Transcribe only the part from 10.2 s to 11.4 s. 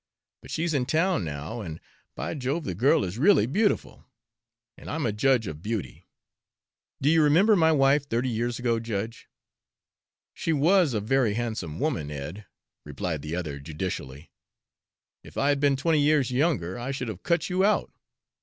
"She was a very